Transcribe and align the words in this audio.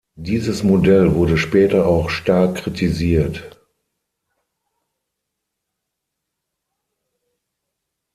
Dieses 0.17 0.63
Modell 0.63 1.13
wurde 1.13 1.37
später 1.37 1.85
auch 1.85 2.09
stark 2.09 2.55
kritisiert. 2.55 3.61